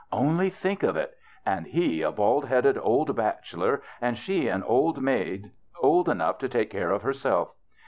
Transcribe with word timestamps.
Only 0.11 0.49
think 0.49 0.81
of 0.81 0.97
it! 0.97 1.15
And 1.45 1.67
he, 1.67 2.01
a 2.01 2.11
bald 2.11 2.45
headed 2.45 2.75
old 2.75 3.15
bachelor, 3.15 3.83
and 4.01 4.17
she 4.17 4.47
an 4.47 4.63
old 4.63 4.99
maid 4.99 5.51
old 5.79 6.09
enough 6.09 6.39
to 6.39 6.49
take 6.49 6.71
care 6.71 6.89
of 6.89 7.03
herself. 7.03 7.53